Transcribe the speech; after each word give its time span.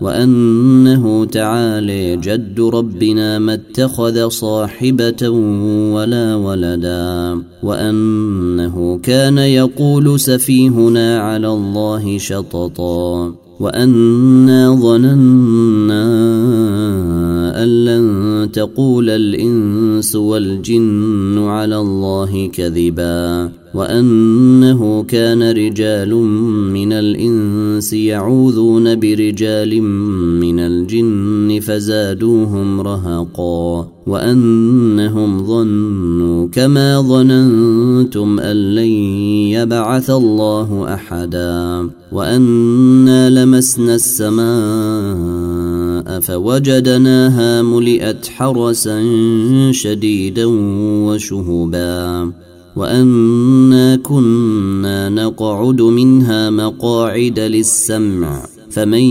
وأنه 0.00 1.24
تعالي 1.24 2.16
جد 2.16 2.60
ربنا 2.60 3.38
ما 3.38 3.54
اتخذ 3.54 4.28
صاحبة 4.28 5.28
ولا 5.94 6.34
ولدا 6.34 7.42
وأنه 7.62 8.98
كان 9.02 9.38
يقول 9.38 10.20
سفيهنا 10.20 11.20
على 11.20 11.48
الله 11.48 12.18
شططا 12.18 13.34
وأنا 13.60 14.74
ظننا 14.74 16.08
تقول 18.58 19.10
الإنس 19.10 20.16
والجن 20.16 21.38
على 21.38 21.76
الله 21.76 22.48
كذبا 22.48 23.50
وأنه 23.74 25.02
كان 25.02 25.50
رجال 25.50 26.14
من 26.74 26.92
الإنس 26.92 27.92
يعوذون 27.92 29.00
برجال 29.00 29.82
من 30.42 30.58
الجن 30.60 31.60
فزادوهم 31.60 32.80
رهقا 32.80 33.88
وأنهم 34.06 35.46
ظنوا 35.46 36.48
كما 36.48 37.00
ظننتم 37.00 38.40
أن 38.40 38.56
لن 38.74 38.92
يبعث 39.54 40.10
الله 40.10 40.94
أحدا 40.94 41.90
وأنا 42.12 43.30
لمسنا 43.30 43.94
السماء 43.94 45.47
فوجدناها 46.20 47.62
ملئت 47.62 48.26
حرسا 48.26 49.02
شديدا 49.72 50.44
وشهبا 51.06 52.32
وأنا 52.76 53.96
كنا 53.96 55.08
نقعد 55.08 55.82
منها 55.82 56.50
مقاعد 56.50 57.38
للسمع 57.38 58.46
فمن 58.70 59.02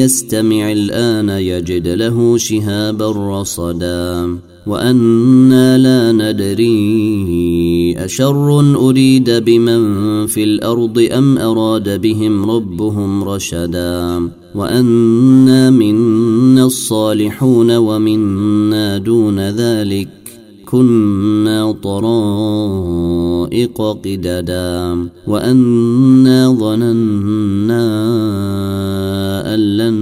يستمع 0.00 0.72
الآن 0.72 1.28
يجد 1.28 1.88
له 1.88 2.36
شهابا 2.38 3.40
رصدا 3.40 4.38
وأنا 4.66 5.78
لا 5.78 6.12
ندري 6.12 7.94
أشر 7.98 8.60
أريد 8.76 9.30
بمن 9.30 10.26
في 10.26 10.44
الأرض 10.44 11.08
أم 11.12 11.38
أراد 11.38 12.00
بهم 12.00 12.50
ربهم 12.50 13.24
رشدا. 13.24 14.30
وانا 14.56 15.70
منا 15.70 16.64
الصالحون 16.64 17.76
ومنا 17.76 18.98
دون 18.98 19.40
ذلك 19.40 20.08
كنا 20.70 21.72
طرائق 21.72 23.18
قددا 24.04 25.08
وأنا 25.26 26.52
ظننا 26.52 27.86
أن 29.54 29.60
لن 29.76 29.94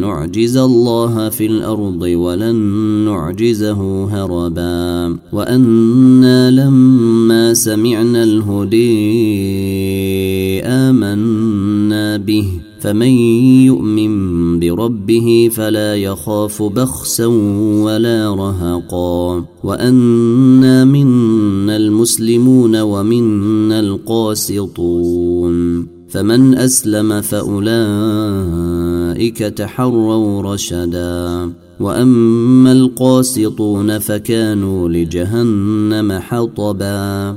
نعجز 0.00 0.56
الله 0.56 1.28
في 1.28 1.46
الأرض 1.46 2.02
ولن 2.02 2.56
نعجزه 3.04 4.04
هربا 4.04 5.16
وأنا 5.32 6.50
لما 6.50 7.54
سمعنا 7.54 8.22
الهدي 8.22 10.01
فمن 12.82 13.12
يؤمن 13.66 14.58
بربه 14.58 15.50
فلا 15.52 15.96
يخاف 15.96 16.62
بخسا 16.62 17.26
ولا 17.82 18.34
رهقا. 18.34 19.44
وأنا 19.64 20.84
منا 20.84 21.76
المسلمون 21.76 22.80
ومنا 22.80 23.80
القاسطون. 23.80 25.86
فمن 26.08 26.54
أسلم 26.54 27.20
فأولئك 27.20 29.38
تحروا 29.38 30.54
رشدا. 30.54 31.52
وأما 31.80 32.72
القاسطون 32.72 33.98
فكانوا 33.98 34.88
لجهنم 34.88 36.12
حطبا. 36.12 37.36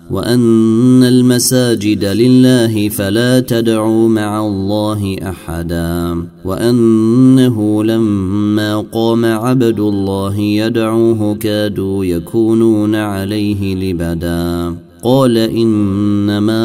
وأن 0.11 1.03
المساجد 1.03 2.05
لله 2.05 2.89
فلا 2.89 3.39
تدعوا 3.39 4.09
مع 4.09 4.47
الله 4.47 5.15
أحدا 5.23 6.23
وأنه 6.45 7.83
لما 7.83 8.85
قام 8.91 9.25
عبد 9.25 9.79
الله 9.79 10.39
يدعوه 10.39 11.35
كادوا 11.35 12.05
يكونون 12.05 12.95
عليه 12.95 13.75
لبدا. 13.75 14.75
قال 15.03 15.37
إنما 15.37 16.63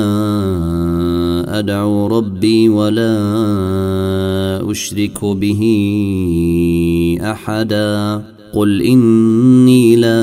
أدعو 1.58 2.06
ربي 2.06 2.68
ولا 2.68 3.16
أشرك 4.70 5.24
به 5.24 5.62
أحدا. 7.22 8.22
قل 8.54 8.82
إني 8.82 9.96
لا 9.96 10.22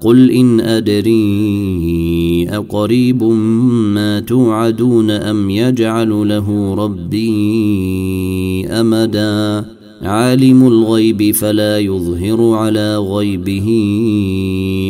قل 0.00 0.30
إن 0.30 0.60
أدري 0.60 2.46
أقريب 2.50 3.22
ما 3.94 4.20
توعدون 4.20 5.10
أم 5.10 5.50
يجعل 5.50 6.28
له 6.28 6.74
ربي 6.74 8.66
أمدا 8.66 9.64
عالم 10.02 10.66
الغيب 10.66 11.34
فلا 11.34 11.78
يظهر 11.78 12.54
على 12.54 12.96
غيبه 12.98 13.68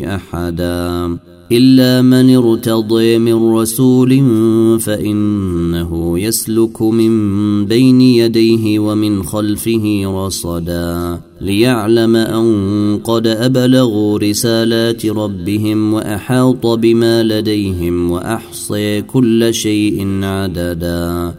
أحدا. 0.07 1.17
إلا 1.53 2.03
من 2.03 2.37
ارتضي 2.37 3.19
من 3.19 3.53
رسول 3.53 4.11
فإنه 4.81 6.19
يسلك 6.19 6.83
من 6.83 7.12
بين 7.67 8.01
يديه 8.01 8.79
ومن 8.79 9.23
خلفه 9.23 10.03
رصدا. 10.07 11.21
ليعلم 11.41 12.17
أن 12.17 13.01
قد 13.05 13.27
أبلغوا 13.27 14.19
رسالات 14.19 15.06
ربهم 15.06 15.95
وأحاط 15.95 16.67
بما 16.67 17.23
لديهم 17.23 18.11
وأحصي 18.11 19.03
كل 19.03 19.55
شيء 19.55 20.06
عددا. 20.23 21.35